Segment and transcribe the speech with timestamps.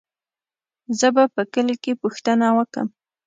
[0.99, 2.87] زه به په کلي کې پوښتنه وکم.